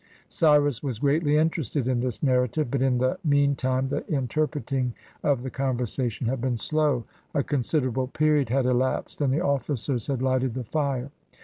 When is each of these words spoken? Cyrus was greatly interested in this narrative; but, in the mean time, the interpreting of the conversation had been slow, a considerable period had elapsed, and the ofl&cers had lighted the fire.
Cyrus 0.29 0.81
was 0.81 0.97
greatly 0.97 1.37
interested 1.37 1.87
in 1.87 1.99
this 1.99 2.23
narrative; 2.23 2.71
but, 2.71 2.81
in 2.81 2.97
the 2.97 3.19
mean 3.23 3.55
time, 3.55 3.89
the 3.89 4.03
interpreting 4.11 4.95
of 5.21 5.43
the 5.43 5.51
conversation 5.51 6.25
had 6.25 6.41
been 6.41 6.57
slow, 6.57 7.03
a 7.35 7.43
considerable 7.43 8.07
period 8.07 8.49
had 8.49 8.65
elapsed, 8.65 9.21
and 9.21 9.31
the 9.31 9.37
ofl&cers 9.45 10.07
had 10.07 10.23
lighted 10.23 10.55
the 10.55 10.63
fire. 10.63 11.11